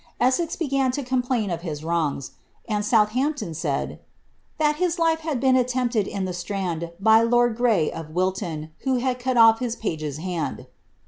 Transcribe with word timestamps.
Essex 0.19 0.55
began 0.55 0.89
to 0.93 1.03
complain 1.03 1.51
of 1.51 1.61
his 1.61 1.83
wrongs; 1.83 2.31
and 2.67 2.83
South 2.83 3.15
ampton 3.15 3.53
said 3.53 3.89
^ 3.89 3.99
that 4.57 4.77
his 4.77 4.97
life 4.97 5.19
had 5.19 5.39
been 5.39 5.55
attempted 5.55 6.07
in 6.07 6.25
the 6.25 6.33
Strand 6.33 6.89
by 6.99 7.21
lord 7.21 7.55
Grey, 7.55 7.91
of 7.91 8.09
Wilton, 8.09 8.71
who 8.79 8.95
had 8.97 9.19
cut 9.19 9.37
off 9.37 9.59
his 9.59 9.75
pagers 9.75 10.17
hand. 10.17 10.65